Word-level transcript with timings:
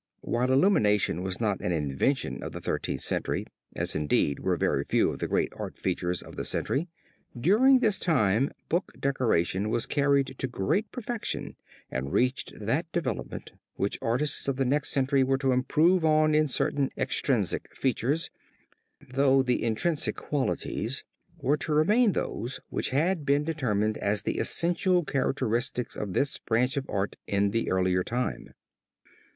While 0.21 0.51
illumination 0.51 1.21
was 1.21 1.39
not 1.39 1.61
an 1.61 1.71
invention 1.71 2.41
of 2.41 2.53
the 2.53 2.59
Thirteenth 2.59 3.01
Century, 3.01 3.45
as 3.75 3.95
indeed 3.95 4.39
were 4.39 4.55
very 4.57 4.83
few 4.83 5.11
of 5.11 5.19
the 5.19 5.27
great 5.27 5.53
art 5.57 5.77
features 5.77 6.23
of 6.23 6.35
the 6.37 6.43
century, 6.43 6.87
during 7.39 7.77
this 7.77 7.99
time 7.99 8.49
book 8.67 8.93
decoration 8.99 9.69
was 9.69 9.85
carried 9.85 10.33
to 10.39 10.47
great 10.47 10.91
perfection 10.91 11.55
and 11.91 12.11
reached 12.11 12.59
that 12.59 12.91
development 12.91 13.51
which 13.75 13.99
artists 14.01 14.47
of 14.47 14.55
the 14.55 14.65
next 14.65 14.89
century 14.89 15.23
were 15.23 15.37
to 15.37 15.51
improve 15.51 16.03
on 16.03 16.33
in 16.33 16.47
certain 16.47 16.89
extrinsic 16.97 17.71
features, 17.75 18.31
though 19.07 19.43
the 19.43 19.63
intrinsic 19.63 20.15
qualities 20.15 21.03
were 21.37 21.57
to 21.57 21.75
remain 21.75 22.13
those 22.13 22.59
which 22.69 22.89
had 22.89 23.23
been 23.23 23.43
determined 23.43 23.99
as 23.99 24.23
the 24.23 24.39
essential 24.39 25.03
characteristics 25.03 25.95
of 25.95 26.13
this 26.13 26.39
branch 26.39 26.75
of 26.75 26.89
art 26.89 27.17
in 27.27 27.51
the 27.51 27.69
earlier 27.69 28.01
time. 28.01 28.49